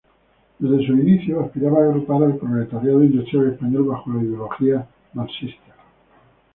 [0.57, 5.75] Desde sus inicios, aspiraba a agrupar al proletariado industrial español bajo la ideología marxista.